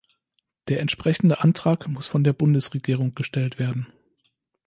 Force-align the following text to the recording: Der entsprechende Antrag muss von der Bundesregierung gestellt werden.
Der 0.67 0.79
entsprechende 0.79 1.41
Antrag 1.41 1.87
muss 1.87 2.07
von 2.07 2.23
der 2.23 2.33
Bundesregierung 2.33 3.13
gestellt 3.13 3.59
werden. 3.59 3.85